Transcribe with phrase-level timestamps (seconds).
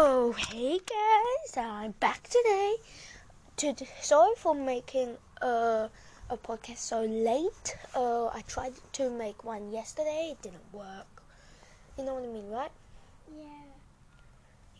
[0.00, 2.76] Oh, hey guys, I'm back today.
[3.56, 5.88] To, sorry for making uh,
[6.30, 7.76] a podcast so late.
[7.96, 11.24] Uh, I tried to make one yesterday, it didn't work.
[11.98, 12.70] You know what I mean, right?
[13.36, 13.72] Yeah.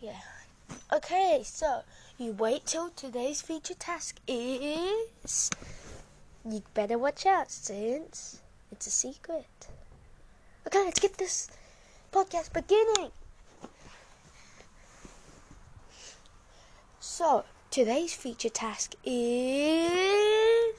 [0.01, 0.77] Yeah.
[0.93, 1.83] Okay, so
[2.17, 5.51] you wait till today's feature task is.
[6.49, 8.41] You better watch out since
[8.71, 9.67] it's a secret.
[10.65, 11.51] Okay, let's get this
[12.13, 13.11] podcast beginning.
[17.11, 20.75] So, today's feature task is.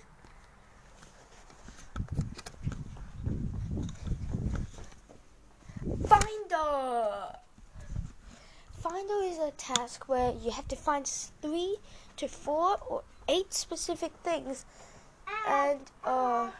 [6.07, 7.35] Finder!
[8.79, 11.77] Finder is a task where you have to find three
[12.17, 14.65] to four or eight specific things
[15.48, 16.51] and, uh.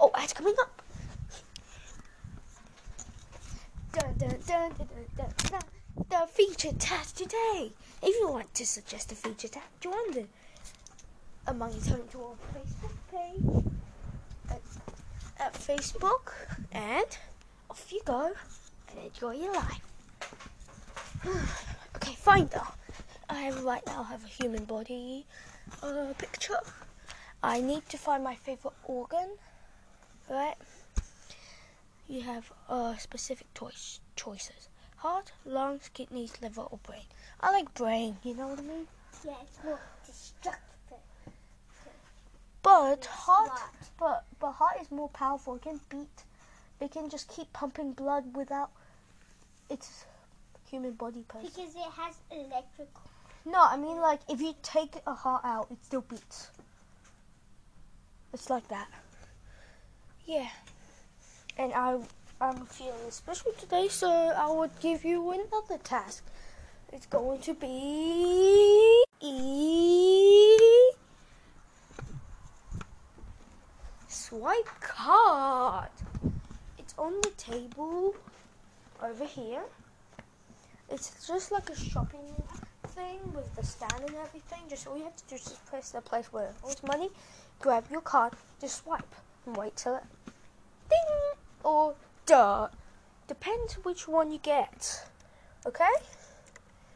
[0.00, 0.82] Oh, ads coming up!
[3.92, 4.72] Dun, dun, dun,
[6.10, 7.72] The feature task today.
[8.02, 10.26] If you want to suggest a feature task, join the
[11.46, 13.64] Among Us Home to Facebook page
[14.50, 14.60] at,
[15.38, 16.32] at Facebook,
[16.72, 17.06] and
[17.70, 18.32] off you go
[18.90, 19.80] and enjoy your life.
[21.96, 22.62] okay, Finder.
[23.30, 25.24] I have right now have a human body
[25.82, 26.60] uh, picture.
[27.42, 29.36] I need to find my favorite organ.
[30.28, 30.56] Right?
[32.08, 37.04] You have uh, specific choice choices: heart, lungs, kidneys, liver, or brain.
[37.40, 38.16] I like brain.
[38.22, 38.86] You know what I mean?
[39.24, 40.98] Yeah, it's more destructive.
[42.62, 43.60] But heart,
[43.98, 45.56] but but heart is more powerful.
[45.56, 46.24] It can beat.
[46.80, 48.70] It can just keep pumping blood without
[49.68, 50.06] its
[50.70, 51.50] human body person.
[51.54, 53.02] Because it has electrical.
[53.44, 56.50] No, I mean like if you take a heart out, it still beats.
[58.32, 58.88] It's like that.
[60.24, 60.48] Yeah.
[61.58, 61.98] And I
[62.40, 66.24] I'm feeling special today, so I would give you another task.
[66.92, 70.92] It's going to be e
[74.06, 75.90] swipe card.
[76.78, 78.14] It's on the table
[79.02, 79.64] over here.
[80.88, 82.40] It's just like a shopping
[82.88, 84.60] thing with the stand and everything.
[84.70, 87.10] Just all you have to do is just press the place where it holds money,
[87.58, 90.04] grab your card, just swipe, and wait till it
[90.88, 91.37] ding
[91.68, 92.68] or duh.
[93.26, 95.04] Depends which one you get.
[95.66, 95.96] Okay?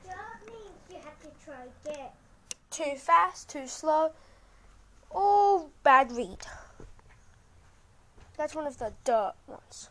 [0.07, 2.11] That means you have to try again.
[2.71, 4.13] Too fast, too slow,
[5.11, 6.47] or bad read.
[8.39, 9.91] That's one of the duh ones.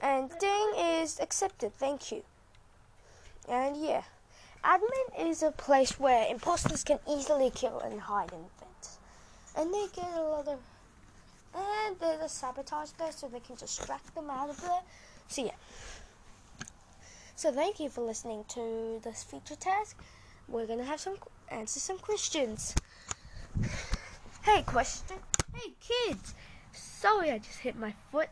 [0.00, 2.22] And ding is accepted, thank you.
[3.48, 4.04] And yeah.
[4.64, 8.98] Admin is a place where imposters can easily kill and hide in vents.
[9.54, 10.58] And they get a lot of
[11.54, 14.80] and there's a sabotage there so they can distract them out of there.
[15.28, 15.52] So yeah.
[17.36, 19.96] So thank you for listening to this feature task.
[20.48, 21.16] We're gonna have some
[21.48, 22.74] answer some questions.
[24.42, 25.16] Hey question.
[25.54, 26.34] Hey kids.
[26.72, 28.28] Sorry I just hit my foot.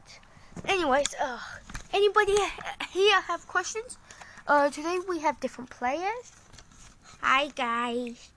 [0.66, 1.38] Anyways, uh
[1.93, 2.37] anybody
[2.91, 3.99] here have questions?
[4.47, 6.32] Uh today we have different players.
[7.21, 8.31] Hi guys.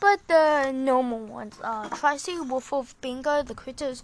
[0.00, 4.02] But the normal ones are Tracy, Wolf of Bingo, the critters,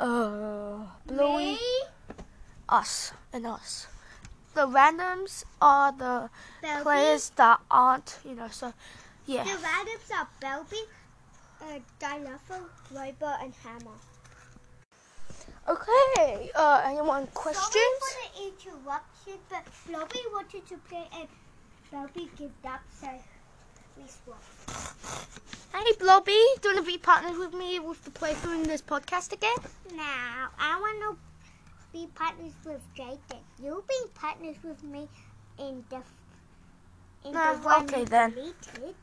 [0.00, 1.58] uh Bluey, Me?
[2.68, 3.86] us, and us.
[4.54, 6.30] The randoms are the
[6.62, 6.82] Belby?
[6.82, 8.72] players that aren't, you know, so
[9.26, 9.44] yeah.
[9.44, 10.82] The randoms are Belby,
[11.62, 13.98] uh, Dilopho, Robo, and Hammer.
[15.68, 17.72] Okay, uh, anyone questions?
[17.72, 21.28] Sorry for the interruption, but Blobby wanted to play and
[21.92, 23.08] Belby gave up, so
[25.72, 28.82] Hey, Blobby, do you want to be partners with me with the playthrough in this
[28.82, 29.56] podcast again?
[29.94, 31.18] No, I want to
[31.92, 33.42] be partners with Jacob.
[33.62, 35.08] You'll be partners with me
[35.58, 35.96] in the
[37.28, 38.30] in Ah, the one okay then.
[38.30, 38.94] deleted.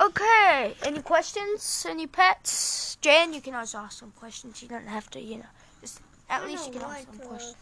[0.00, 1.86] Okay, any questions?
[1.88, 2.96] Any pets?
[3.00, 4.62] Jan, you can also ask some questions.
[4.62, 5.50] You don't have to, you know,
[5.80, 6.00] just
[6.30, 7.56] at I least you can ask some questions.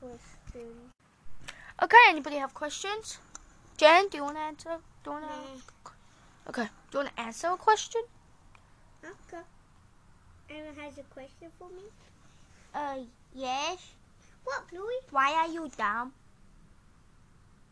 [0.00, 0.92] questions.
[1.82, 3.18] Okay, anybody have questions?
[3.76, 4.76] Jan, do you want to answer?
[5.04, 5.20] Do you?
[5.20, 5.90] Nah.
[6.48, 8.02] Okay, do you want to answer a question?
[9.04, 9.42] Okay.
[10.50, 11.84] Anyone has a question for me?
[12.74, 12.98] Uh,
[13.34, 13.78] yes.
[14.44, 15.00] What, Bluey?
[15.10, 16.12] Why are you dumb?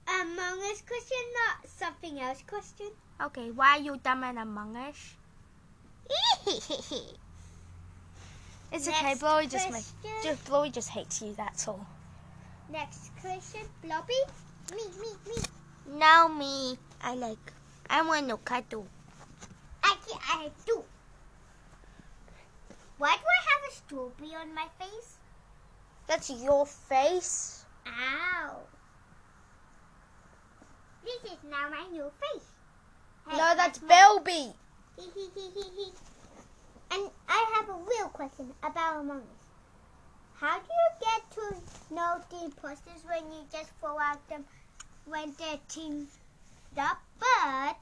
[0.08, 2.90] Among Us question, not something else question.
[3.20, 5.14] Okay, why are you dumb and Among Us?
[8.72, 9.84] It's okay, Next Chloe just make,
[10.22, 11.34] just just hates you.
[11.36, 11.86] That's all.
[12.70, 14.14] Next question, Blobby?
[14.74, 15.98] Me, me, me.
[15.98, 16.78] No, me.
[17.02, 17.52] I like.
[17.90, 18.86] I want to cuddle.
[19.82, 19.96] I,
[20.28, 20.84] I do.
[22.98, 25.16] Why do I have a strawberry on my face?
[26.06, 27.64] That's your face.
[27.86, 28.56] Ow.
[31.04, 32.46] This is now my new face.
[33.28, 34.54] Hey, no, that's my- Belby.
[36.92, 39.24] And I have a real question about Among Us.
[40.34, 44.44] How do you get to know the imposters when you just throw out them
[45.06, 46.08] when they're teamed
[46.78, 47.76] up, but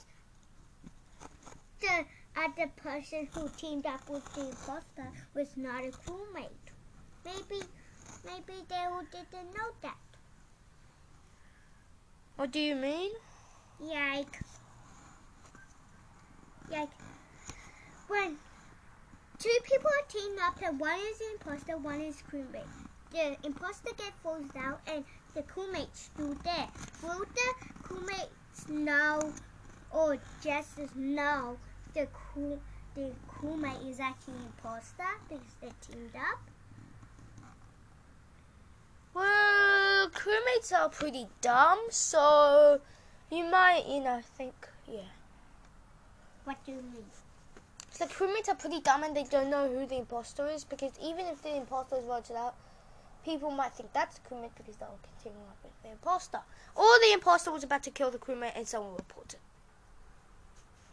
[1.80, 2.04] the
[2.36, 6.48] other person who teamed up with the imposter was not a crewmate?
[7.24, 7.64] Maybe,
[8.24, 9.96] maybe they all didn't know that.
[12.36, 13.10] What do you mean?
[13.80, 14.40] Like,
[16.70, 16.88] like
[18.08, 18.36] when
[19.38, 22.64] two people are teamed up and one is the imposter, one is crewmate.
[23.10, 25.04] The imposter gets forced out and
[25.34, 26.68] the crewmate's still there.
[27.02, 29.32] Will the crewmates know
[29.90, 31.56] or oh, just as know
[31.94, 32.58] the crew
[32.94, 36.40] the crewmate is actually an imposter because they're teamed up?
[39.14, 42.80] Well, crewmates are pretty dumb, so
[43.30, 44.54] you might, you know, think,
[44.86, 45.10] yeah.
[46.44, 47.04] What do you mean?
[47.90, 51.26] So crewmates are pretty dumb and they don't know who the imposter is because even
[51.26, 52.54] if the imposter is voted out,
[53.24, 56.40] people might think that's a crewmate because they'll continue up with the imposter.
[56.74, 59.38] Or the imposter was about to kill the crewmate and someone reported.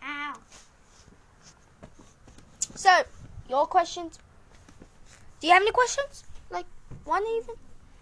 [0.04, 0.36] Ow.
[2.76, 2.92] So,
[3.50, 4.20] your questions.
[5.40, 6.24] Do you have any questions?
[6.50, 6.66] Like
[7.06, 7.56] one even?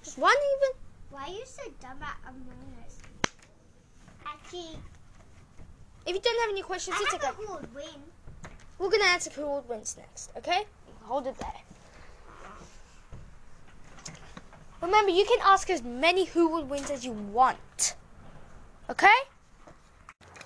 [0.03, 0.75] Just one even?
[1.11, 2.97] Why are you so dumb at Among Us?
[4.25, 4.79] Actually,
[6.05, 7.31] If you don't have any questions, I it's have okay.
[7.31, 8.03] a who would win.
[8.77, 10.65] We're gonna answer who would wins next, okay?
[11.03, 11.64] Hold it there.
[14.85, 17.95] Remember, you can ask as many who would wins as you want.
[18.87, 19.17] Okay?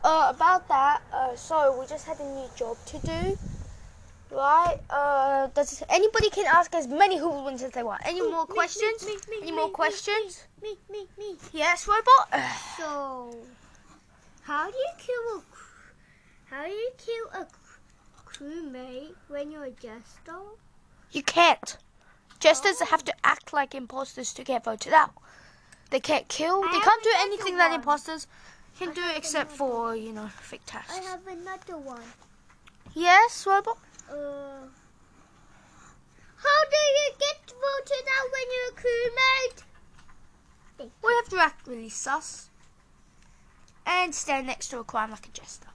[0.01, 3.37] Uh, about that, uh, so we just had a new job to do.
[4.31, 4.77] Right?
[4.89, 8.01] Uh, does anybody can ask as many who would wins as they want.
[8.05, 9.05] Any Ooh, more me, questions?
[9.05, 10.45] me, me, Any me, more questions?
[10.63, 11.35] Me, me, me.
[11.51, 12.29] Yes, robot.
[12.77, 13.35] So,
[14.43, 15.43] how do you kill a
[16.45, 17.47] how do you kill a
[18.25, 20.39] crewmate when you're a jester?
[21.11, 21.77] You can't.
[22.39, 25.13] Jesters have to act like imposters to get voted out.
[25.89, 26.61] They can't kill.
[26.61, 28.27] They can't do anything that imposters
[28.77, 30.97] can do except for, you know, fake tasks.
[30.97, 32.01] I have another one.
[32.93, 33.77] Yes, robot?
[34.09, 34.67] Uh,
[36.37, 39.63] how do you get voted out when you're a crewmate?
[41.03, 42.49] We have to act really sus.
[43.85, 45.67] And stand next to a crime like a jester.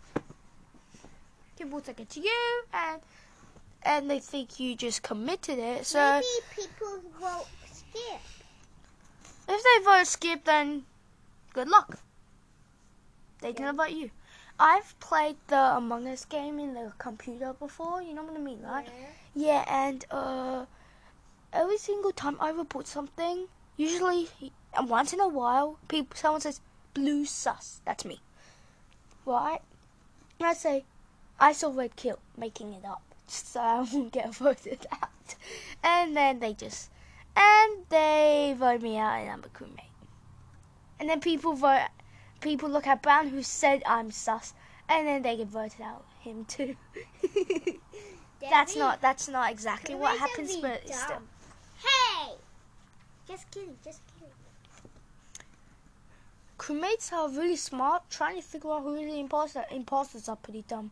[1.56, 3.02] Give People think it's you, and
[3.84, 5.86] and they think you just committed it.
[5.86, 6.26] So Maybe
[6.68, 8.20] people vote skip.
[9.48, 10.84] if they vote skip, then
[11.52, 11.98] good luck.
[13.40, 14.10] They can vote you.
[14.58, 18.00] I've played the Among Us game in the computer before.
[18.00, 18.88] You know what I mean, right?
[19.34, 20.66] Yeah, and uh,
[21.52, 24.28] every single time I report something, usually
[24.76, 26.60] and once in a while, people someone says
[26.94, 27.80] blue sus.
[27.84, 28.20] That's me,
[29.26, 29.60] right?
[30.38, 30.84] And I say
[31.38, 35.34] I saw red kill, making it up so I won't get voted out.
[35.82, 36.90] And then they just
[37.36, 39.90] and they vote me out, and I'm a crewmate.
[41.00, 41.88] And then people vote.
[42.40, 44.54] People look at Brown, who said I'm sus,
[44.88, 46.76] and then they get voted out him too.
[48.40, 51.22] That's not that's not exactly what happens, but it's still.
[51.78, 52.34] Hey!
[53.26, 54.34] Just kidding, just kidding.
[56.58, 59.64] Crewmates are really smart, trying to figure out who the imposter.
[59.70, 60.90] Imposters are pretty dumb.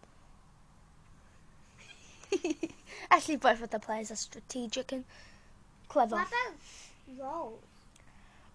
[3.10, 5.04] Actually, both of the players are strategic and
[5.88, 6.16] clever.
[6.16, 7.58] What about roles?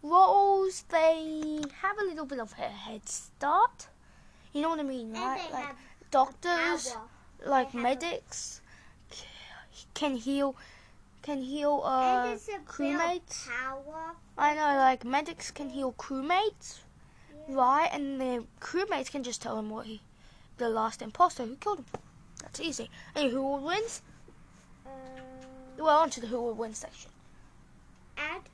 [0.03, 3.87] Roles, they have a little bit of a head start.
[4.53, 5.41] You know what I mean, right?
[5.51, 5.75] Like
[6.11, 6.95] doctors,
[7.45, 8.61] like medics,
[9.93, 10.55] can heal,
[11.21, 13.47] can heal uh, a crewmates.
[13.47, 14.15] power.
[14.37, 16.79] I know, like medics can heal crewmates,
[17.47, 17.89] right?
[17.91, 20.01] And the crewmates can just tell him what he,
[20.57, 21.85] the last imposter who killed him.
[22.41, 22.89] That's easy.
[23.15, 24.01] And who will wins?
[24.85, 24.91] Um,
[25.77, 27.11] Well, onto the who will win section.
[28.17, 28.49] add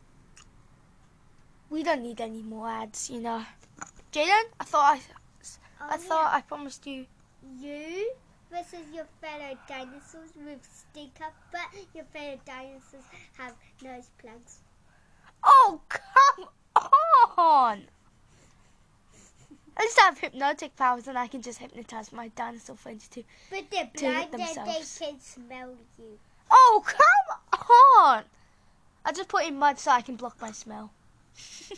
[1.69, 3.45] We don't need any more ads, you know.
[4.11, 5.01] Jaden, I thought I,
[5.81, 7.07] I oh, thought I promised you.
[7.59, 7.77] yeah.
[7.77, 8.13] you
[8.51, 13.03] versus your fellow dinosaurs with stick up, but your fellow dinosaurs
[13.37, 14.59] have nose plugs.
[15.43, 16.47] Oh come
[17.37, 17.87] on!
[19.75, 23.23] At least I have hypnotic powers, and I can just hypnotize my dinosaur friends too.
[23.49, 24.99] But they're To blind and they themselves.
[24.99, 26.19] can smell you.
[26.51, 27.37] Oh come
[27.99, 28.23] on!
[29.05, 30.91] I just put in mud so I can block my smell.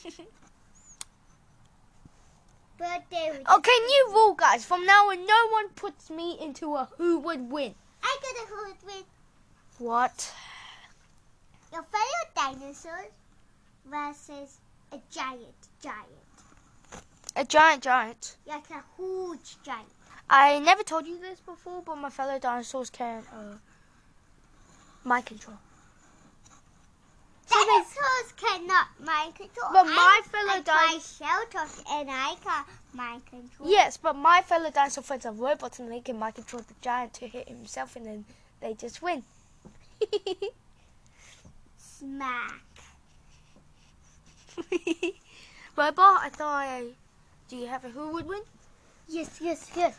[2.77, 4.65] But they Okay, new rule, guys.
[4.65, 7.73] From now on, no one puts me into a who would win.
[8.03, 9.05] I got a hood with
[9.77, 10.33] What?
[11.71, 13.11] your fellow dinosaurs
[13.85, 14.59] versus
[14.91, 16.24] A giant, giant.
[17.35, 18.37] A giant giant.
[18.45, 19.87] Like a huge giant.
[20.29, 23.57] I never told you this before, but my fellow dinosaurs can uh,
[25.03, 25.57] mind control.
[27.49, 29.69] Dinosaurs cannot mind control.
[29.71, 32.63] But my I- fellow I fly din- shelters and I can
[32.93, 33.69] mind control.
[33.69, 37.13] Yes, but my fellow dinosaur friends are robots and they can mind control the giant
[37.15, 38.25] to hit himself and then
[38.61, 39.23] they just win.
[41.77, 42.61] Smack.
[45.77, 46.83] Robot, I thought I.
[47.47, 48.41] Do you have a who would win?
[49.07, 49.95] Yes, yes, yes.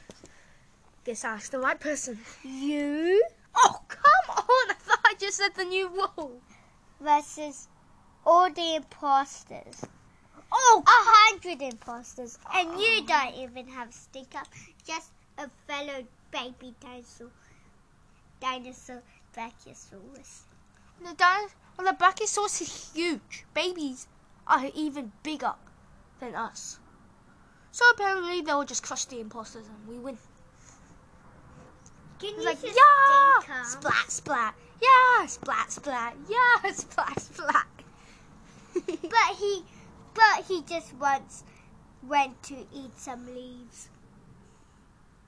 [1.04, 2.18] Guess I asked the right person.
[2.42, 3.22] You?
[3.56, 4.70] Oh, come on!
[4.70, 6.40] I thought I just said the new rule.
[7.00, 7.68] Versus
[8.24, 9.84] all the imposters.
[10.50, 12.36] Oh, A hundred imposters.
[12.52, 13.04] And you oh.
[13.06, 14.48] don't even have stick up.
[14.84, 17.30] Just a fellow baby dinosaur.
[18.40, 20.42] Dinosaur Brachiosaurus.
[21.00, 23.44] the dino- well, the Brachiosaurus is huge.
[23.54, 24.08] Babies
[24.48, 25.54] are even bigger
[26.18, 26.80] than us.
[27.76, 30.16] So apparently they'll just crush the imposters and we win.
[32.18, 33.64] Can you like, yeah!
[33.64, 34.54] Splat, splat.
[34.80, 36.16] Yeah, splat, splat.
[36.26, 37.66] Yeah, splat, splat.
[38.86, 39.62] But he,
[40.14, 41.44] but he just once
[42.02, 43.90] went to eat some leaves.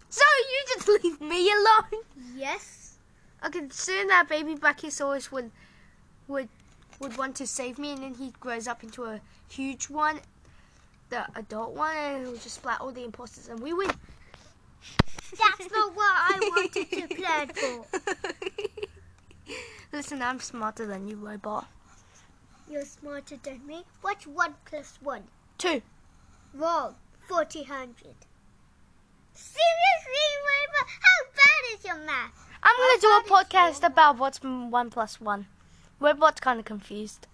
[0.08, 2.02] so you just leave me alone?
[2.34, 2.96] Yes.
[3.44, 5.50] Okay, soon that baby Brachiosaurus would
[6.28, 6.48] would
[6.98, 10.20] would want to save me, and then he grows up into a huge one,
[11.10, 13.90] the adult one, and he'll just splat all the imposters, and we win.
[15.30, 17.86] That's not what I wanted to plan for.
[19.92, 21.66] Listen, I'm smarter than you, robot.
[22.70, 23.84] You're smarter than me.
[24.02, 25.24] What's one plus one?
[25.56, 25.80] Two.
[26.54, 26.94] Wrong.
[27.26, 28.16] Forty hundred.
[29.34, 30.90] Seriously, Rainbow?
[31.00, 32.46] How bad is your math?
[32.62, 35.46] I'm gonna do a podcast about what's one plus one.
[36.00, 37.27] Robot's kind of confused.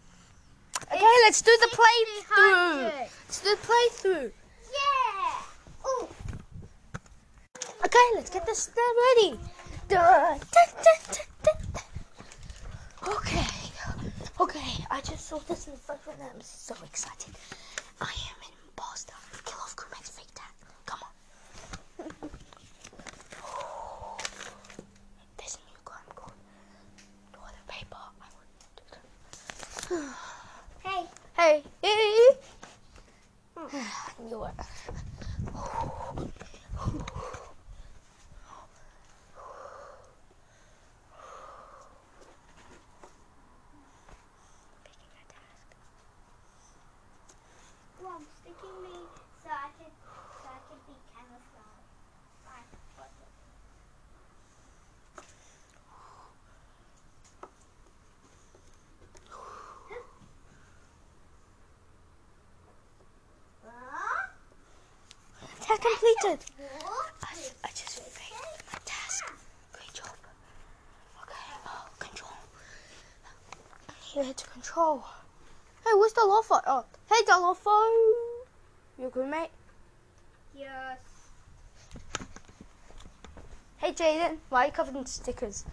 [0.92, 2.92] Okay, let's do the playthrough.
[3.26, 4.32] Let's do the playthrough.
[4.72, 5.88] Yeah.
[5.88, 6.08] Ooh.
[7.84, 8.70] Okay, let's get this
[9.16, 9.38] ready.
[13.06, 13.46] Okay,
[14.40, 14.84] okay.
[14.90, 17.34] I just saw this in the front and I'm so excited.
[18.00, 19.14] I am an imposter.
[19.44, 20.52] Kill off crewmate's fake tag.
[20.86, 21.10] Come on.
[25.36, 26.32] There's a new crime called
[27.32, 27.96] toilet paper.
[27.96, 30.14] I wouldn't do that.
[30.82, 31.06] Hey.
[31.36, 32.36] Hey, hey.
[33.56, 34.54] I knew it.
[48.02, 48.96] Well, I'm sticking me
[49.42, 49.90] so I can
[50.42, 51.88] so I can be camouflaged.
[52.44, 52.68] Right.
[52.98, 53.32] what's it?
[65.56, 66.13] Huh?
[66.24, 66.46] Completed.
[67.22, 69.24] I, I just failed my task.
[69.72, 70.16] Great job.
[71.22, 71.34] Okay,
[71.66, 72.32] oh, control.
[74.34, 75.04] To control.
[75.84, 76.62] Hey, where's the Lofo?
[76.66, 79.02] Oh, hey, the Lofo.
[79.02, 79.50] You good, mate?
[80.56, 80.98] Yes.
[83.78, 85.66] Hey, Jaden, why are you covered in stickers?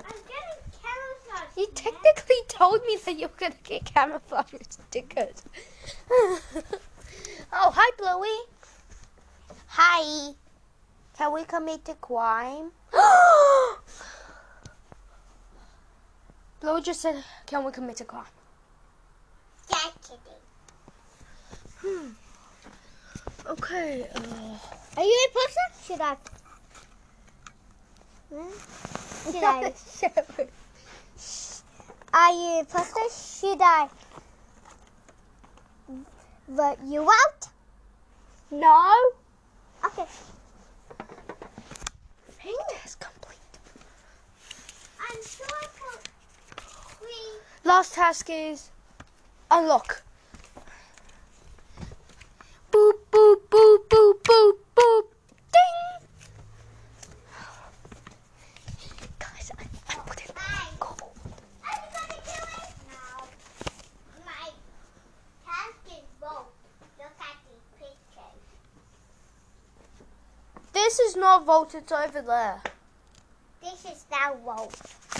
[0.00, 1.58] I'm getting camouflaged.
[1.58, 5.42] You technically told me that you were to get camouflage stickers.
[6.10, 6.40] oh,
[7.52, 8.57] hi, Bluey.
[9.80, 10.34] Hi.
[11.16, 12.72] Can we commit a crime?
[16.60, 18.24] Bluey just said, can we commit a crime?
[20.02, 20.18] Kidding.
[21.78, 22.08] Hmm.
[23.46, 24.58] Okay, uh...
[24.96, 25.66] Are you a person?
[25.84, 26.16] Should I?
[28.34, 28.50] Hmm?
[29.30, 29.72] Should I?
[32.14, 33.08] Are you a person?
[33.12, 33.88] Should I
[36.48, 37.48] vote you out?
[38.50, 38.94] no.
[39.84, 40.06] Okay.
[42.38, 43.38] Hey, task complete.
[45.00, 45.46] I'm sure.
[47.64, 48.70] Last task is
[49.50, 50.02] unlock.
[52.72, 55.04] Boop, boop, boop, boop, boop, boop.
[55.52, 56.08] Ding!
[59.18, 60.42] Guys, I, I put it Bye.
[60.80, 60.86] Go.
[60.88, 62.72] Are you gonna do it?
[62.88, 63.04] No.
[64.24, 64.46] My
[65.44, 66.52] task is vote.
[66.98, 68.42] Look at the pictures.
[70.88, 72.62] This is not vote, it's over there.
[73.62, 74.72] This is now vote.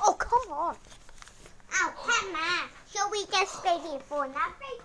[0.02, 0.76] Oh, come on.
[1.74, 2.70] Oh, come on.
[2.90, 4.78] Shall we just stay here for nothing?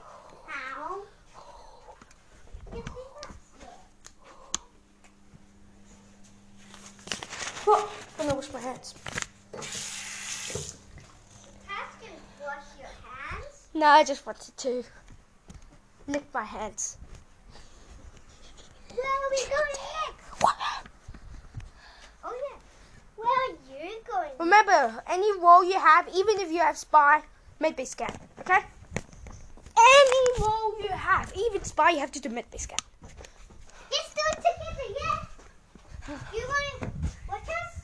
[0.45, 1.03] How?
[7.65, 8.93] Oh, I'm gonna wash my hands.
[12.41, 13.69] Wash your hands.
[13.73, 14.83] No, I just wanted to.
[16.07, 16.97] lick my hands.
[18.89, 20.13] Where are we going next?
[22.25, 22.57] Oh yeah.
[23.15, 24.22] Where are you going?
[24.39, 27.21] Remember, any role you have, even if you have spy,
[27.61, 28.13] medbay scan.
[28.39, 28.59] Okay?
[29.77, 32.77] Any role you have, even spy, you have to do medbay scan.
[33.91, 36.17] Let's do it together, yeah?
[36.33, 36.93] You want
[37.29, 37.83] watch us?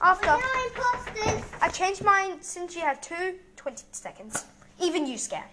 [0.00, 1.50] After We're now imposters.
[1.60, 4.44] I changed mine since you have two, 20 seconds.
[4.80, 5.44] Even you scan.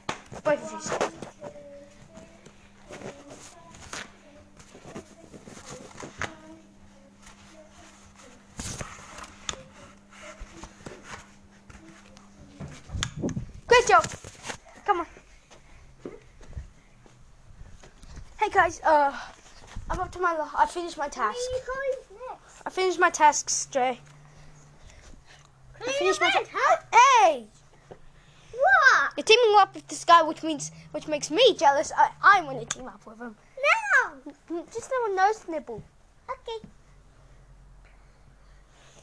[0.43, 1.28] Both of you scan.
[13.89, 14.15] Great.
[14.85, 15.07] Come on.
[18.39, 19.11] Hey guys, uh,
[19.89, 20.33] I'm up to my.
[20.37, 21.35] lo- I finished my task.
[21.37, 22.61] Where are you going next?
[22.65, 23.99] I finished my tasks, Jay.
[25.85, 26.31] I finished my.
[26.33, 27.47] your Ta- hey,
[28.51, 29.11] What?
[29.17, 31.91] you're teaming up with this guy, which means, which makes me jealous.
[31.97, 33.35] I, I want to team up with him.
[33.95, 34.63] No.
[34.71, 35.81] Just little nose nibble.
[36.29, 36.67] Okay.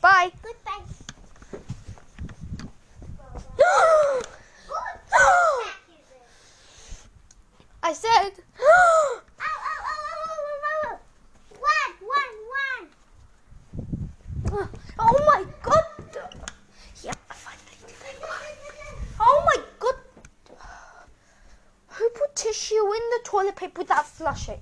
[0.01, 0.31] Bye.
[0.43, 1.07] Goodbye.
[7.87, 8.33] I said.
[8.59, 10.99] Ow, ow, ow, ow, ow, ow, ow.
[11.55, 12.35] One, one,
[14.51, 14.69] one.
[14.99, 15.85] oh my god.
[17.05, 18.19] Yeah, I finally did it.
[19.21, 19.95] Oh my god.
[21.91, 23.85] Who put tissue in the toilet paper
[24.47, 24.61] without flushing?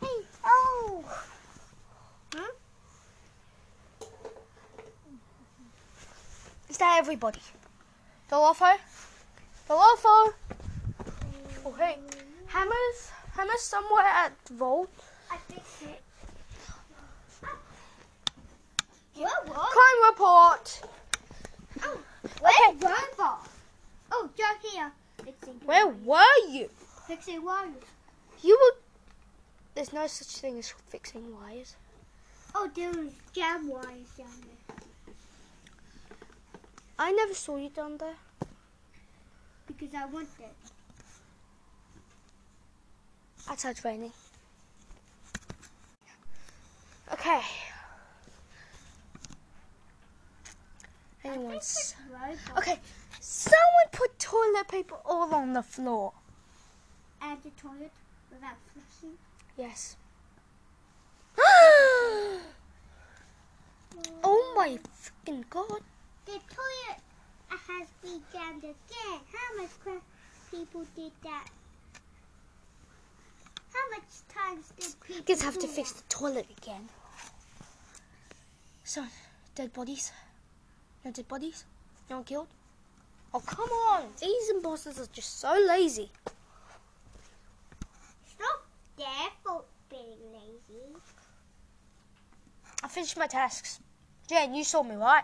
[0.00, 1.04] Hey, oh.
[6.68, 7.40] Is that everybody?
[8.28, 8.76] The Dolofo?
[9.68, 10.32] Dolofo?
[11.64, 11.98] Oh, hey.
[12.46, 13.10] Hammers?
[13.34, 14.90] Hammers somewhere at Vault?
[15.30, 16.02] I fixed it.
[19.14, 20.80] Crime report!
[21.82, 21.98] Oh,
[22.40, 23.49] where's Robot?
[24.10, 24.92] Oh, Joe here.
[25.24, 26.68] Fixing Where were you?
[27.06, 27.74] Fixing wires.
[28.42, 28.80] You were.
[29.74, 31.76] There's no such thing as fixing wires.
[32.54, 34.76] Oh, there was jam wires down there.
[36.98, 38.16] I never saw you down there.
[39.66, 40.54] Because I want it.
[43.48, 44.12] Outside's raining.
[47.12, 47.40] Okay.
[51.24, 51.94] Anyone's.
[52.12, 52.58] Robot.
[52.58, 52.78] Okay,
[53.30, 56.12] someone put toilet paper all on the floor.
[57.22, 57.92] And the toilet
[58.32, 59.16] without flushing.
[59.56, 59.96] Yes.
[61.38, 62.40] oh
[64.56, 65.80] my freaking god.
[66.26, 67.00] The toilet
[67.50, 69.20] has been jammed again.
[69.32, 69.70] How much
[70.50, 71.46] people did that?
[73.72, 76.88] How much times did people Kids have to fix the toilet again.
[78.82, 79.04] So,
[79.54, 80.10] dead bodies?
[81.04, 81.64] No dead bodies?
[82.08, 82.48] No one killed?
[83.32, 84.08] Oh, come on!
[84.20, 86.10] These imposters are just so lazy.
[88.24, 88.60] It's not
[88.96, 90.96] their fault being lazy.
[92.82, 93.78] I finished my tasks.
[94.28, 95.22] Jen, you saw me, right?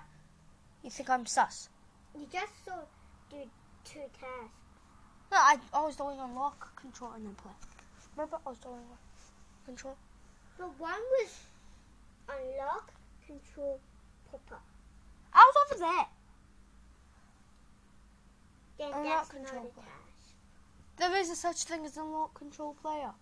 [0.85, 1.69] You think I'm sus?
[2.15, 2.79] You just saw
[3.29, 3.39] do
[3.85, 4.55] two tasks.
[5.33, 7.51] No, I, I was doing unlock, control, and then play.
[8.17, 9.01] Remember, I was doing unlock,
[9.65, 9.97] control.
[10.59, 11.39] But one was
[12.29, 12.93] unlock,
[13.27, 13.81] control,
[14.31, 14.65] pop up.
[15.35, 16.07] I was over there.
[18.79, 19.85] Then Unlock, that's control, not a play.
[19.85, 20.35] task.
[20.99, 23.13] There is a such thing as unlock, control, player.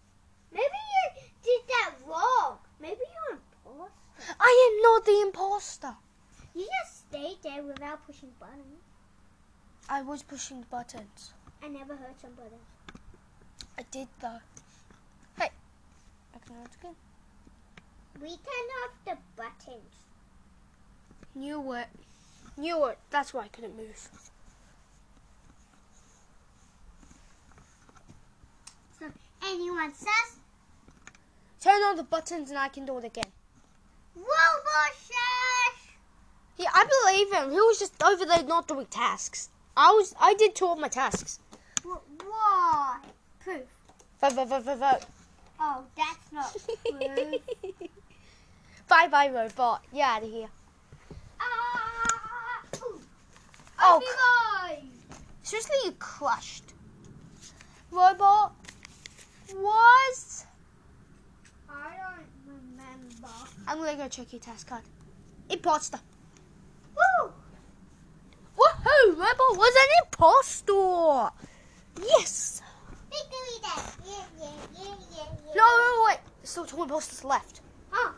[0.52, 2.58] Maybe you did that wrong.
[2.80, 4.36] Maybe you're an imposter.
[4.40, 5.94] I am not the imposter.
[6.54, 8.82] You just stayed there without pushing buttons.
[9.88, 11.32] I was pushing the buttons.
[11.62, 12.60] I never heard some buttons.
[13.76, 14.38] I did though.
[15.38, 15.50] Hey,
[16.34, 16.94] I can do it again.
[18.20, 19.94] We turned off the buttons.
[21.34, 21.88] Knew it.
[22.56, 22.98] Knew it.
[23.10, 24.08] That's why I couldn't move.
[29.00, 29.06] So
[29.94, 30.38] says
[31.60, 33.32] Turn on the buttons and I can do it again.
[34.14, 34.92] Robot
[36.58, 37.50] Yeah, I believe him.
[37.50, 39.48] He was just over there not doing tasks.
[39.76, 40.14] I was.
[40.20, 41.40] I did two of my tasks.
[41.82, 42.98] Why?
[43.40, 43.62] Proof.
[44.20, 45.00] Vote, vote, vote, vote, vote.
[45.58, 47.80] Oh, that's not proof.
[48.88, 49.82] bye, bye, robot.
[49.92, 50.48] You're out of here.
[51.40, 53.00] ah, ooh.
[53.00, 53.00] Oh,
[53.78, 54.06] I'll be
[54.76, 54.90] mine.
[55.42, 56.74] Seriously, you crushed.
[57.90, 58.52] Robot
[59.52, 60.46] was.
[61.68, 63.28] I don't remember.
[63.66, 64.83] I'm gonna go check your task card.
[65.50, 65.98] Imposter.
[66.96, 67.33] Woo!
[68.57, 69.09] Woohoo!
[69.11, 71.35] Robot was an imposter.
[72.00, 72.62] Yes.
[73.11, 73.83] Victory day.
[74.07, 75.54] Yeah, yeah, yeah, yeah, yeah.
[75.54, 77.61] No, wait, wait, still two imposters left.
[77.92, 78.14] Oh,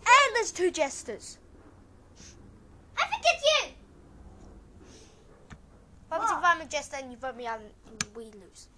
[0.00, 1.38] And there's two jesters.
[2.96, 3.74] I think it's you.
[6.10, 8.68] If I'm a jester and you vote me out and we lose.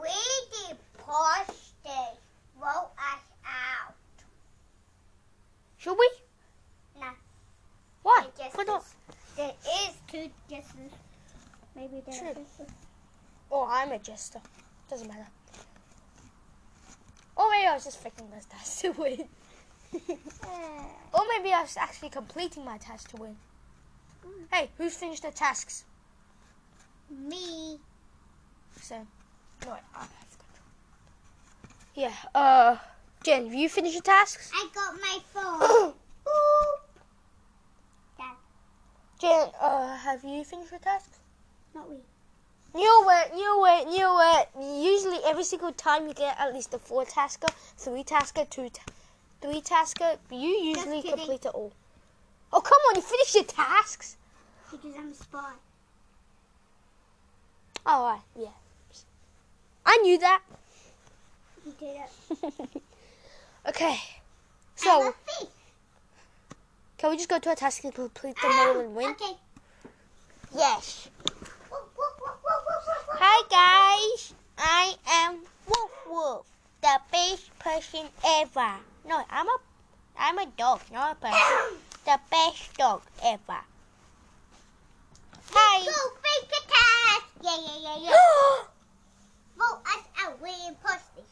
[0.00, 1.54] We imposter.
[2.58, 3.94] Vote us out.
[5.78, 6.10] Should we?
[7.00, 7.08] No.
[8.02, 8.26] Why?
[8.54, 8.84] Why not?
[9.36, 9.52] There
[9.86, 10.92] is two jesters.
[11.74, 12.66] Maybe there True.
[13.50, 14.40] Oh, I'm a Jester.
[14.88, 15.26] Doesn't matter.
[17.36, 19.24] Or maybe I was just faking my task to win.
[21.12, 23.36] or maybe I was actually completing my task to win.
[24.24, 24.44] Hmm.
[24.52, 25.84] Hey, who's finished the tasks?
[27.10, 27.78] Me.
[28.80, 29.06] So,
[29.66, 30.66] no, I have control.
[31.94, 32.76] Yeah, uh,
[33.22, 34.50] Jen, have you finished your tasks?
[34.54, 35.94] I got my phone.
[39.20, 41.20] Jen, uh, have you finished your tasks?
[41.74, 41.96] not we.
[42.74, 44.48] Knew it, knew it, knew it.
[44.82, 48.92] Usually, every single time you get at least a four tasker, three tasker, two, ta-
[49.40, 50.16] three tasker.
[50.30, 51.72] You usually complete it all.
[52.52, 54.16] Oh come on, you finished your tasks.
[54.70, 55.52] Because I'm a spy.
[57.84, 58.61] Oh right, yeah.
[59.84, 60.42] I knew that.
[61.66, 62.82] You did it.
[63.68, 63.96] okay,
[64.76, 65.14] so
[66.98, 69.10] can we just go to a task and complete the model and win?
[69.10, 69.36] Okay.
[70.54, 71.08] Yes.
[73.14, 76.46] Hi guys, I am Woof Woof,
[76.80, 78.74] the best person ever.
[79.08, 79.56] No, I'm a,
[80.18, 81.78] I'm a dog, not a person.
[82.04, 83.60] the best dog ever.
[85.50, 85.84] Hi.
[85.84, 85.92] Go
[86.22, 87.28] fake attack.
[87.42, 88.16] Yeah, yeah, yeah, yeah.
[89.62, 90.40] Vote us out.
[90.40, 91.30] We're imposters.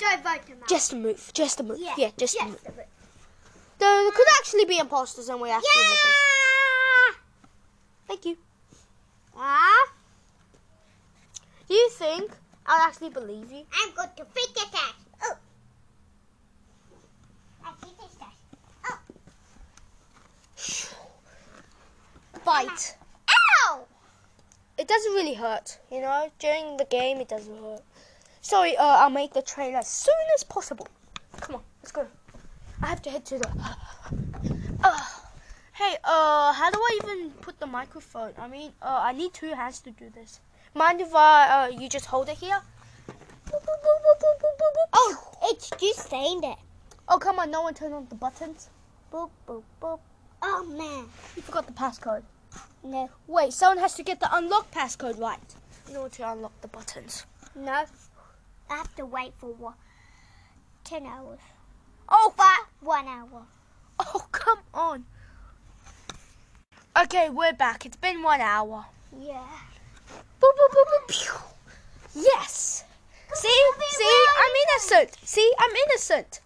[0.00, 0.68] Don't vote them out.
[0.68, 1.78] just a move, just a move.
[1.96, 2.62] Yeah, just a move.
[2.64, 2.86] the vote.
[3.78, 5.68] There, could actually be imposters and we actually.
[5.76, 7.14] Yeah.
[8.08, 8.36] Thank you.
[9.36, 9.92] Ah,
[11.68, 12.32] Do you think
[12.66, 13.64] I'll actually believe you?
[13.72, 14.94] I'm going to fake attack.
[15.22, 15.36] Oh.
[17.64, 18.32] I see this guy.
[18.90, 18.98] Oh.
[22.44, 22.96] Bite.
[23.28, 23.86] Ow!
[24.78, 26.30] It doesn't really hurt, you know.
[26.38, 27.82] During the game, it doesn't hurt.
[28.42, 30.88] Sorry, uh, I'll make the trailer as soon as possible.
[31.40, 32.06] Come on, let's go.
[32.82, 33.48] I have to head to the.
[34.82, 34.98] Uh,
[35.74, 38.32] hey, uh, how do I even put the microphone?
[38.38, 40.40] I mean, uh, I need two hands to do this.
[40.74, 42.60] Mind if I, uh, you just hold it here?
[44.92, 46.58] Oh, it's just saying that.
[47.08, 48.70] Oh, come on, no one turn on the buttons.
[49.12, 50.00] Boop, boop, boop.
[50.42, 51.06] Oh, man.
[51.36, 52.22] You forgot the passcode.
[52.82, 53.10] No.
[53.26, 55.38] Wait, someone has to get the unlock passcode right
[55.88, 57.26] in order to unlock the buttons.
[57.54, 57.84] No.
[58.70, 59.74] I have to wait for one.
[60.84, 61.40] Ten hours.
[62.08, 63.42] Oh, But one hour.
[63.98, 65.04] Oh, come on.
[67.02, 67.84] Okay, we're back.
[67.84, 68.86] It's been one hour.
[69.20, 69.46] Yeah.
[70.40, 71.32] Boop, boop, boop, boop, pew.
[72.14, 72.84] Yes.
[73.34, 73.62] See?
[73.90, 74.24] See?
[74.38, 75.18] I'm innocent.
[75.24, 75.52] See?
[75.58, 76.40] I'm innocent.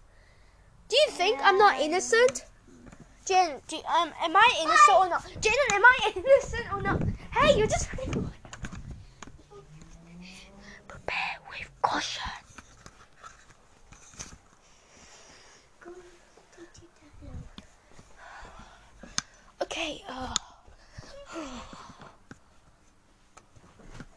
[0.89, 2.45] Do you think I'm not innocent?
[3.25, 5.25] Jen, do, um, am I innocent or not?
[5.41, 7.01] Jen, am I innocent or not?
[7.31, 7.89] Hey, you're just...
[10.87, 12.23] Prepare with caution.
[19.61, 20.33] Okay, uh...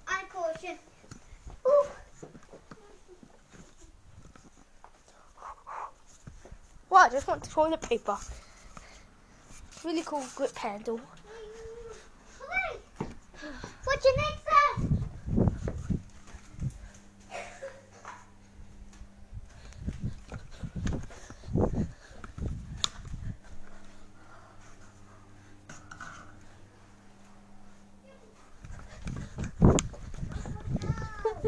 [0.06, 0.78] I caution.
[6.90, 8.16] Well, I just want to toilet paper.
[9.84, 11.00] Really cool grip handle.
[13.84, 14.48] What's your next step?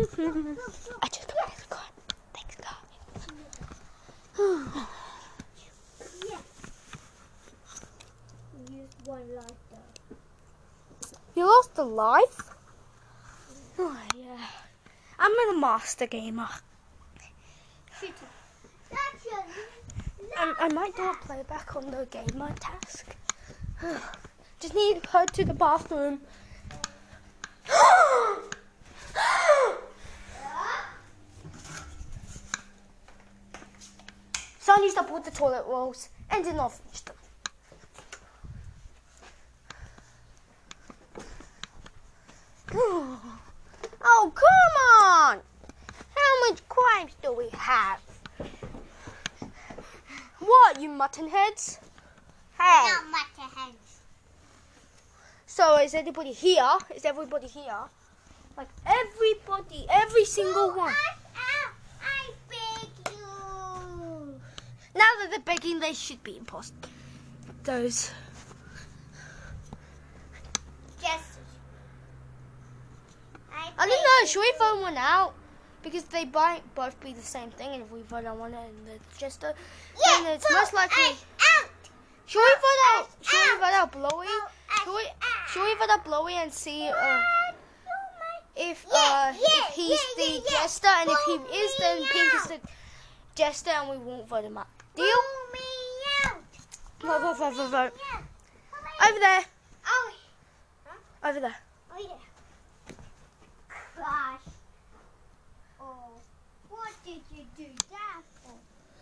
[0.03, 1.67] I just got it.
[1.69, 1.91] God.
[2.33, 2.83] Thanks God.
[8.71, 9.55] Use one lighter.
[11.35, 12.41] You lost a life?
[13.79, 14.47] Oh, yeah.
[15.19, 16.49] I'm a master gamer.
[18.03, 18.15] It.
[18.91, 19.27] That's.
[20.39, 23.05] I, I might do a playback on the gamer task.
[24.61, 26.21] Just need to go to the bathroom.
[34.83, 36.57] Used to put the toilet rolls and did
[47.71, 48.01] have.
[50.41, 51.79] What, you mutton heads?
[52.59, 52.83] Hey.
[52.83, 53.27] We're not.
[55.47, 56.73] So is anybody here?
[56.95, 57.83] Is everybody here?
[58.57, 60.95] Like everybody, every single one.
[61.37, 61.71] I,
[62.03, 64.41] I beg you.
[64.95, 66.73] Now that they're begging, they should be impost.
[67.65, 68.11] Those.
[71.03, 71.39] Yes.
[73.53, 74.27] I, I don't know.
[74.27, 75.35] Should we phone one out?
[75.83, 78.75] Because they might both be the same thing, and if we vote on one and
[78.95, 79.55] it's just a,
[80.07, 81.05] Yeah, then it's most likely.
[81.05, 81.71] out.
[82.27, 83.09] Should we vote out?
[83.23, 84.27] Should we vote out Blowy?
[84.85, 85.03] Should we?
[85.49, 87.21] Should we vote out Blowy and see uh,
[88.57, 92.61] if uh, if he's the jester, and if he is, then Pink is the
[93.35, 94.69] jester, and we won't vote him out.
[94.95, 95.07] Deal?
[95.07, 95.61] Vote me.
[97.09, 97.93] Vote, vote, vote, vote.
[99.09, 99.45] Over there.
[99.87, 100.13] Oh,
[101.25, 101.57] Over there.
[101.97, 102.95] oh yeah.
[103.97, 104.41] Gosh.
[105.81, 106.11] Oh,
[106.69, 108.53] what did you do that for?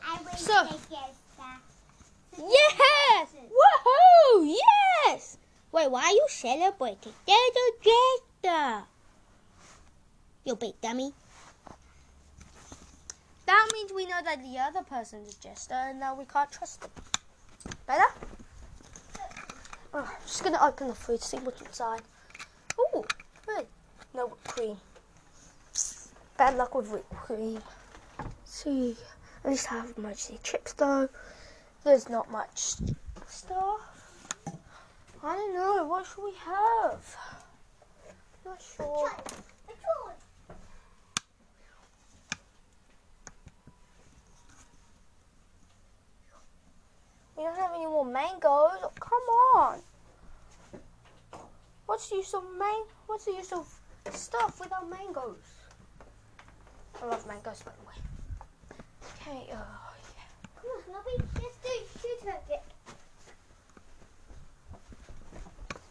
[0.04, 1.62] I will So- take it back.
[2.38, 3.28] Yes!
[3.34, 4.54] Woohoo!
[5.06, 5.36] Yes!
[5.72, 7.12] Wait, why are you celebrating?
[7.26, 8.84] There's a jester.
[10.44, 11.12] You big dummy.
[13.46, 16.82] That means we know that the other person is jester, and now we can't trust
[16.82, 16.90] them.
[17.86, 18.04] Better?
[19.92, 22.02] Oh, I'm just gonna open the fridge, see what's inside.
[22.78, 23.04] Ooh,
[23.46, 23.66] good.
[24.14, 24.76] No whipped cream.
[26.36, 27.60] Bad luck with whipped cream.
[28.44, 28.96] see,
[29.48, 31.08] at least I have mostly chips though.
[31.82, 32.74] There's not much
[33.26, 34.26] stuff.
[35.24, 35.86] I don't know.
[35.86, 37.16] What should we have?
[38.44, 39.10] Not sure.
[47.34, 48.42] We don't have any more mangoes.
[48.82, 49.22] Oh, come
[49.56, 49.78] on.
[51.86, 52.82] What's the use of man?
[53.06, 53.66] What's the use of
[54.12, 55.36] stuff without mangoes?
[57.02, 58.07] I love mangoes, by the way.
[59.14, 59.50] Okay.
[59.52, 60.26] Uh, yeah.
[60.56, 61.16] Come on, Sloppy.
[61.42, 62.62] Let's do shoot it.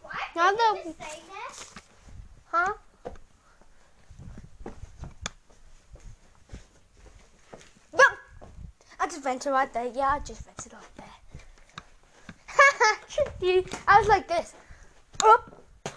[0.01, 1.81] Why Now did that- you just say that?
[2.51, 2.73] Huh?
[7.91, 8.17] Well,
[8.99, 9.85] I just vented right there.
[9.93, 11.05] Yeah, I just vented right there.
[13.09, 13.65] Tricked you.
[13.87, 14.53] I was like this.
[15.23, 15.61] Up.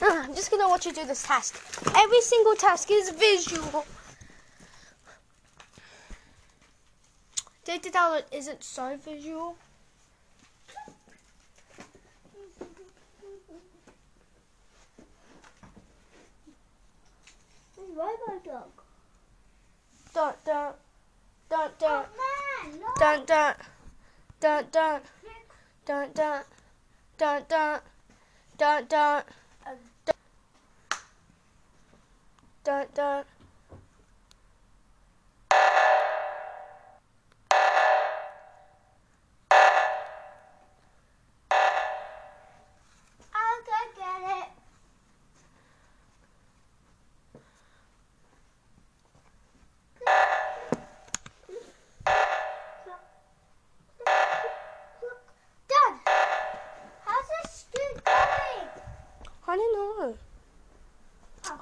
[0.00, 1.60] I'm just gonna watch you do this task.
[1.96, 3.84] Every single task is visual.
[7.78, 9.56] Data download isn't so visual.
[17.94, 18.72] Robo dog.
[20.12, 20.72] Dun dun
[21.48, 22.98] dun dun Oh man, look.
[22.98, 23.54] dun dun
[24.40, 24.92] dun dun
[25.86, 26.44] dun
[27.16, 27.42] dun
[28.58, 29.22] dun
[32.64, 33.24] dun dun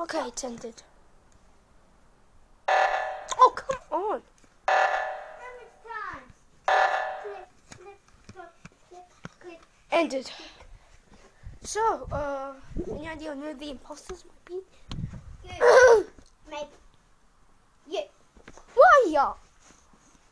[0.08, 0.82] Okay, it's ended.
[2.68, 4.22] Oh come on!
[9.90, 10.30] Ended.
[11.62, 12.52] So, uh,
[12.88, 14.60] any idea who the imposters might be?
[15.58, 16.06] Good.
[16.48, 16.70] Maybe.
[17.90, 18.02] You.
[18.74, 19.34] Why ya?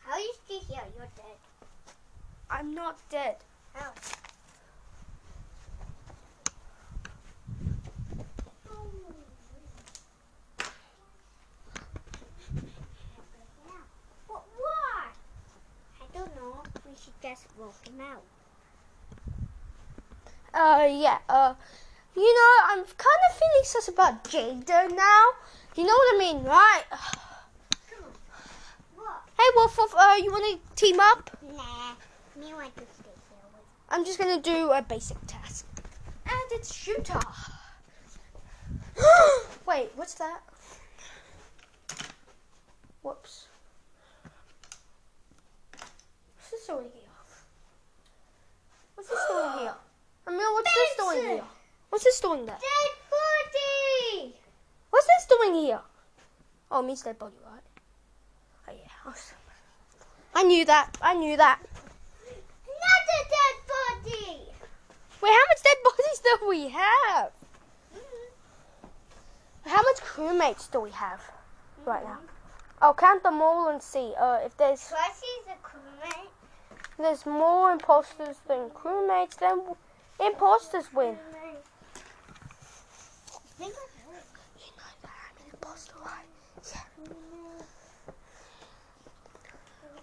[0.06, 0.84] How you still here?
[0.96, 1.38] You're dead.
[2.48, 3.38] I'm not dead.
[3.72, 3.90] How?
[14.28, 15.06] But why?
[16.00, 16.62] I don't know.
[16.94, 18.22] We should just vote him out.
[20.54, 21.54] Uh, yeah, uh,
[22.14, 25.24] you know, I'm kind of feeling sus about Jada now.
[25.74, 26.84] You know what I mean, right?
[27.90, 28.12] Come on.
[28.94, 29.22] What?
[29.36, 31.36] Hey, Wolf, Wolf, uh, you want to team up?
[31.56, 31.94] Nah.
[32.40, 33.60] Me want to stay here.
[33.90, 35.66] I'm just gonna do a basic task.
[36.26, 37.18] And it's shooter.
[39.66, 40.42] Wait, what's that?
[43.02, 43.48] Whoops.
[46.36, 47.02] What's this doing here?
[48.94, 49.74] What's this doing here?
[50.26, 51.44] Emil, what's this doing here?
[51.90, 52.56] What's this doing there?
[52.56, 54.34] Dead body.
[54.90, 55.80] What's this doing here?
[56.70, 57.62] Oh, it means dead body, right?
[58.68, 59.12] Oh yeah.
[60.34, 60.90] I I knew that.
[61.00, 61.60] I knew that.
[61.62, 64.38] Not a dead body.
[65.22, 67.32] Wait, how much dead bodies do we have?
[69.66, 71.20] How much crewmates do we have
[71.86, 72.18] right now?
[72.82, 74.12] I'll count them all and see.
[74.20, 74.92] Uh, if there's
[76.98, 79.62] there's more imposters than crewmates, then
[80.20, 81.18] imposters win.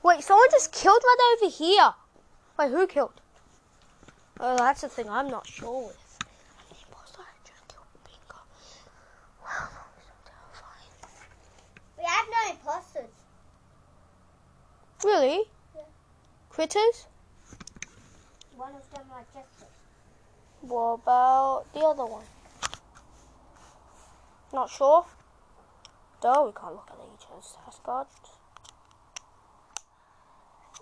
[0.03, 1.93] Wait, someone just killed right over here.
[2.57, 3.21] Wait, who killed?
[4.39, 5.97] Oh, that's the thing I'm not sure with.
[15.03, 15.49] Really?
[16.51, 17.07] Critters?
[18.57, 19.69] One of them are jesters.
[20.59, 22.25] What about the other one?
[24.51, 25.05] Not sure.
[26.21, 28.11] Though we can't look at each other's task cards.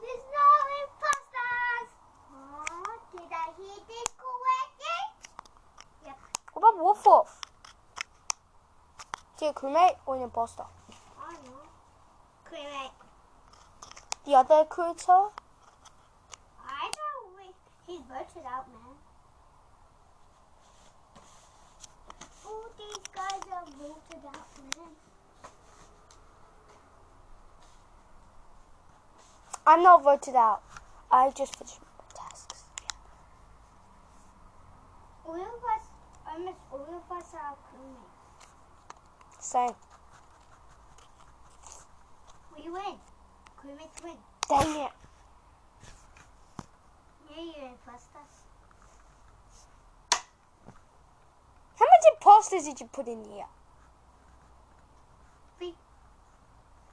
[0.01, 0.49] There's no
[0.81, 1.89] imposters!
[2.33, 5.01] Oh, did I hear this correctly?
[6.53, 7.41] What about Wolf Wolf?
[9.35, 10.63] Is he a crewmate or an imposter?
[11.21, 11.69] I don't know.
[12.43, 12.95] Correct.
[14.25, 15.29] The other critter?
[17.89, 17.97] I know.
[17.97, 18.95] we- He's voted out, man.
[22.45, 24.95] All these guys are voted out, man.
[29.67, 30.61] I'm not voted out.
[31.11, 32.63] I just finished my tasks.
[35.25, 35.85] All of us,
[36.27, 39.43] almost all of us are crewmates.
[39.43, 39.75] Same.
[42.55, 42.99] We win.
[43.57, 44.17] Crewmates win.
[44.47, 44.91] Dang it.
[47.39, 48.35] Yeah, you imposters.
[51.77, 53.45] How many imposters did you put in here?
[55.57, 55.73] Three.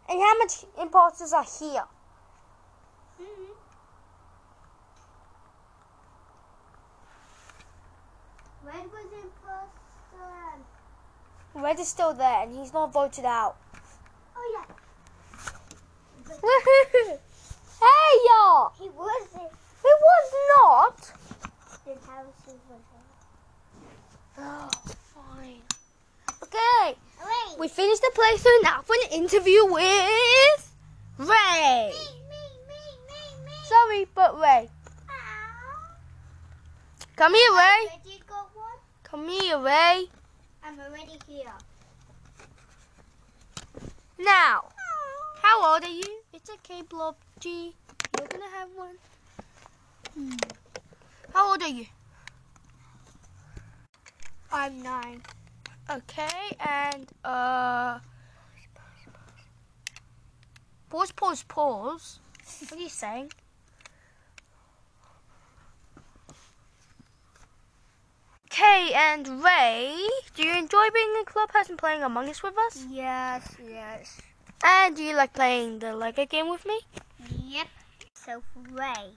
[0.09, 1.83] And how much imposters are here?
[3.21, 3.53] Mm-hmm.
[8.67, 10.63] Red was imposter.
[11.55, 13.57] Red is still there and he's not voted out.
[14.37, 14.75] Oh yeah.
[17.79, 18.73] Hey y'all!
[18.79, 19.29] He was
[19.87, 20.01] it.
[20.09, 21.13] Was not.
[21.87, 23.07] Harrison was it.
[24.39, 24.69] Oh,
[25.15, 25.63] fine.
[26.43, 27.59] Okay, Wait.
[27.59, 30.73] we finished the playthrough now for an interview with
[31.19, 31.93] Ray.
[31.93, 33.53] Me, me, me, me, me.
[33.65, 34.69] Sorry, but Ray.
[35.09, 35.97] Ow.
[37.17, 37.87] Come here, Ray.
[38.05, 38.79] Ready, got one?
[39.03, 40.09] Come here, Ray.
[40.65, 41.53] I'm already here.
[44.19, 44.65] Now,
[45.43, 46.21] how old are you?
[46.33, 47.75] It's okay, Blob G.
[48.19, 48.97] You're gonna have one.
[50.17, 50.33] Hmm.
[51.35, 51.85] How old are you?
[54.51, 55.21] I'm nine.
[55.91, 57.99] Okay, and uh,
[60.89, 62.21] pause, pause, pause.
[62.61, 63.33] What are you saying?
[68.51, 69.99] Okay, and Ray,
[70.35, 72.87] do you enjoy being in Clubhouse and playing Among Us with us?
[72.91, 74.19] Yes, yes.
[74.65, 76.81] And do you like playing the Lego game with me?
[77.29, 77.67] Yep.
[78.15, 79.13] So Ray.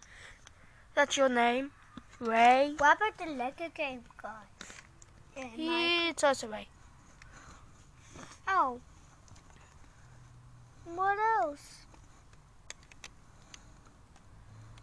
[1.00, 1.72] That's your name,
[2.20, 2.74] Ray.
[2.78, 4.44] What about the Lego game guy?
[5.38, 6.68] Yeah, my- It's also Ray.
[8.50, 8.82] Oh.
[10.84, 11.86] What else?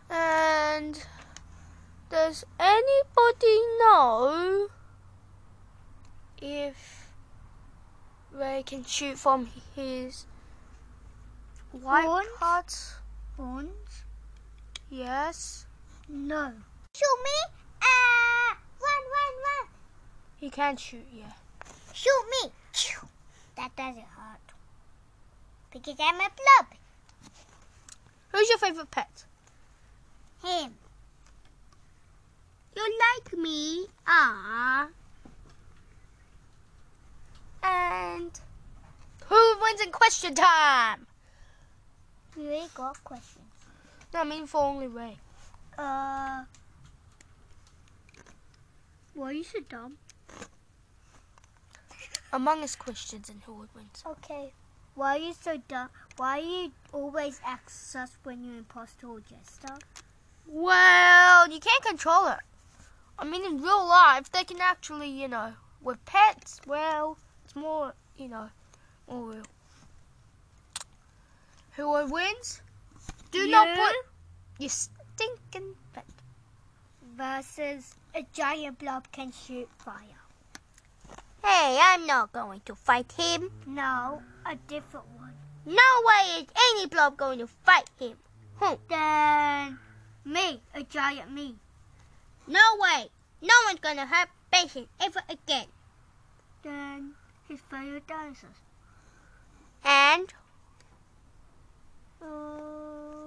[0.09, 1.07] And
[2.09, 4.69] does anybody know
[6.41, 7.11] if
[8.33, 10.25] Ray can shoot from his
[11.73, 12.29] white Horns?
[12.39, 12.95] parts?
[13.37, 14.05] Horns?
[14.89, 15.66] Yes.
[16.09, 16.53] No.
[16.95, 17.57] Shoot me!
[17.83, 18.57] Ah!
[18.81, 19.69] Run, run, run!
[20.37, 21.33] He can't shoot, yeah.
[21.93, 22.53] Shoot me!
[23.57, 24.41] That doesn't hurt.
[25.73, 26.67] Because I'm a blob.
[28.33, 29.25] Who's your favorite pet?
[30.45, 30.75] Him.
[32.77, 33.87] You like me?
[34.07, 34.89] Ah.
[37.63, 38.39] And
[39.25, 41.07] who wins in question time?
[42.37, 43.45] We really got questions.
[44.13, 45.17] No, I mean for only Ray.
[45.79, 46.45] Uh.
[49.15, 49.97] Why are you so dumb?
[52.33, 53.87] Among Us questions and who would win.
[54.07, 54.53] Okay.
[54.95, 55.89] Why are you so dumb?
[56.17, 59.75] Why are you always act sus when you're imposter or jester?
[60.47, 62.41] Well, you can't control it.
[63.19, 67.95] I mean, in real life, they can actually, you know, with pets, well, it's more,
[68.17, 68.49] you know,
[69.09, 69.43] more real.
[71.77, 72.63] Who wins?
[73.31, 73.75] Do not You.
[73.75, 73.95] put
[74.59, 74.71] your
[75.17, 76.05] stinking pet.
[77.17, 80.21] Versus a giant blob can shoot fire.
[81.43, 83.51] Hey, I'm not going to fight him.
[83.67, 85.33] No, a different one.
[85.65, 88.17] No way is any blob going to fight him.
[88.61, 88.75] Hmm.
[88.89, 89.79] Then
[90.25, 91.57] me, a giant me.
[92.47, 93.09] No way.
[93.43, 95.67] No one's gonna hurt Patient ever again.
[96.63, 97.15] Then
[97.49, 98.61] his favorite dinosaurs.
[99.85, 100.33] And
[102.23, 103.26] Uh,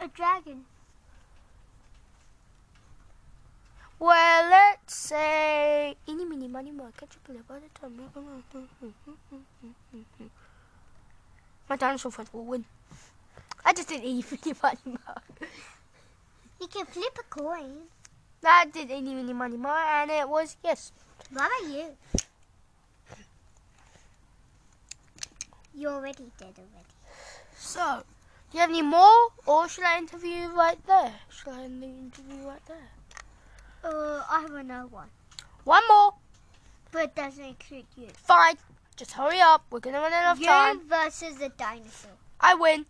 [0.00, 0.64] a dragon.
[3.98, 7.98] Well, let's say any mini money more catch up with by the time.
[11.68, 12.64] My dinosaur friends will win.
[13.64, 15.22] I just did any mini money more.
[16.60, 17.88] You can flip a coin.
[18.44, 20.92] I did any mini money more, and it was yes.
[21.32, 21.96] What about you?
[25.74, 26.94] You already did already.
[27.56, 28.04] So,
[28.50, 31.12] do you have any more, or should I interview right there?
[31.28, 32.88] Should I end the interview right there?
[33.84, 35.08] Uh, I have another one,
[35.64, 36.14] One more.
[36.90, 38.08] but it doesn't include you.
[38.14, 38.56] Fine.
[38.96, 39.64] Just hurry up.
[39.70, 40.80] We're gonna run out of You time.
[40.88, 42.10] versus the dinosaur.
[42.40, 42.86] I win.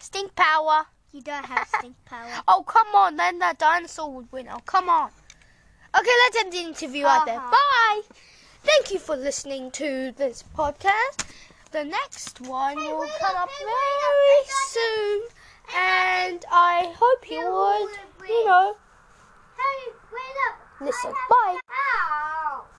[0.00, 0.86] Stink power.
[1.12, 2.28] You don't have stink power.
[2.48, 3.16] Oh, come on.
[3.16, 4.48] Then that dinosaur would win.
[4.50, 5.10] Oh, come on.
[5.96, 7.38] Okay, let's end the interview right there.
[7.38, 7.50] Uh-huh.
[7.52, 8.16] Bye.
[8.64, 11.24] Thank you for listening to this podcast.
[11.74, 15.22] The next one Hey, will come up, up hey, very up, soon.
[15.74, 18.76] And I hope you would, you know,
[19.56, 20.60] Hey, wait up.
[20.80, 21.12] listen.
[21.28, 21.58] Bye.